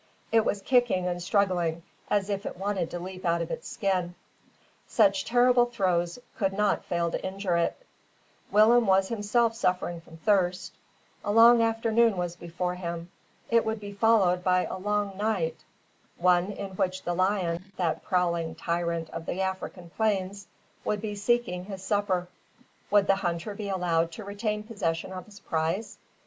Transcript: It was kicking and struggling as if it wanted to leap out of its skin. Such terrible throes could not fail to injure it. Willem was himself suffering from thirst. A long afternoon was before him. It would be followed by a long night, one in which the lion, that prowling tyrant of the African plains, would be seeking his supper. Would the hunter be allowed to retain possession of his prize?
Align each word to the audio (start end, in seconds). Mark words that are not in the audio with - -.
It 0.31 0.43
was 0.45 0.63
kicking 0.63 1.05
and 1.05 1.21
struggling 1.21 1.83
as 2.09 2.31
if 2.31 2.43
it 2.47 2.57
wanted 2.57 2.89
to 2.89 2.97
leap 2.99 3.23
out 3.23 3.43
of 3.43 3.51
its 3.51 3.69
skin. 3.69 4.15
Such 4.87 5.25
terrible 5.25 5.67
throes 5.67 6.17
could 6.37 6.53
not 6.53 6.83
fail 6.85 7.11
to 7.11 7.23
injure 7.23 7.55
it. 7.55 7.77
Willem 8.49 8.87
was 8.87 9.09
himself 9.09 9.53
suffering 9.53 10.01
from 10.01 10.17
thirst. 10.17 10.73
A 11.23 11.31
long 11.31 11.61
afternoon 11.61 12.17
was 12.17 12.35
before 12.35 12.73
him. 12.73 13.11
It 13.51 13.63
would 13.63 13.79
be 13.79 13.91
followed 13.93 14.43
by 14.43 14.63
a 14.65 14.75
long 14.79 15.15
night, 15.17 15.63
one 16.17 16.51
in 16.51 16.71
which 16.77 17.03
the 17.03 17.13
lion, 17.13 17.71
that 17.77 18.01
prowling 18.03 18.55
tyrant 18.55 19.07
of 19.11 19.27
the 19.27 19.41
African 19.41 19.91
plains, 19.91 20.47
would 20.83 20.99
be 21.01 21.13
seeking 21.13 21.65
his 21.65 21.83
supper. 21.83 22.27
Would 22.89 23.05
the 23.05 23.17
hunter 23.17 23.53
be 23.53 23.69
allowed 23.69 24.11
to 24.13 24.23
retain 24.23 24.63
possession 24.63 25.13
of 25.13 25.27
his 25.27 25.39
prize? 25.39 25.99